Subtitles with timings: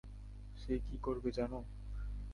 [0.55, 1.59] সে কী করবে জানো?